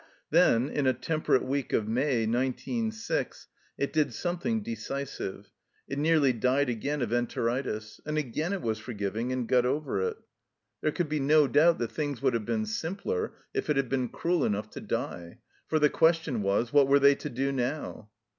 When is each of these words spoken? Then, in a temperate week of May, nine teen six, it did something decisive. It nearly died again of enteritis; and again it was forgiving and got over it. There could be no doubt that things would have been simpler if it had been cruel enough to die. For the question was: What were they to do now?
Then, 0.31 0.67
in 0.67 0.87
a 0.87 0.93
temperate 0.95 1.45
week 1.45 1.73
of 1.73 1.87
May, 1.87 2.25
nine 2.25 2.53
teen 2.53 2.91
six, 2.91 3.45
it 3.77 3.93
did 3.93 4.15
something 4.15 4.63
decisive. 4.63 5.51
It 5.87 5.99
nearly 5.99 6.33
died 6.33 6.69
again 6.69 7.03
of 7.03 7.13
enteritis; 7.13 8.01
and 8.03 8.17
again 8.17 8.51
it 8.51 8.63
was 8.63 8.79
forgiving 8.79 9.31
and 9.31 9.47
got 9.47 9.63
over 9.63 10.01
it. 10.01 10.17
There 10.81 10.91
could 10.91 11.07
be 11.07 11.19
no 11.19 11.47
doubt 11.47 11.77
that 11.77 11.91
things 11.91 12.19
would 12.23 12.33
have 12.33 12.45
been 12.45 12.65
simpler 12.65 13.33
if 13.53 13.69
it 13.69 13.75
had 13.77 13.89
been 13.89 14.09
cruel 14.09 14.43
enough 14.43 14.71
to 14.71 14.81
die. 14.81 15.37
For 15.67 15.77
the 15.77 15.87
question 15.91 16.41
was: 16.41 16.73
What 16.73 16.87
were 16.87 16.97
they 16.99 17.13
to 17.13 17.29
do 17.29 17.51
now? 17.51 18.09